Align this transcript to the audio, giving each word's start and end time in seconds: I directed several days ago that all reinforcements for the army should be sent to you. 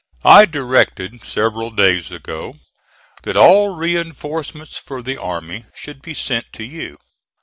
I 0.25 0.45
directed 0.45 1.25
several 1.27 1.69
days 1.69 2.09
ago 2.11 2.55
that 3.21 3.37
all 3.37 3.75
reinforcements 3.75 4.75
for 4.75 5.03
the 5.03 5.21
army 5.21 5.67
should 5.75 6.01
be 6.01 6.15
sent 6.15 6.51
to 6.53 6.63
you. 6.63 6.97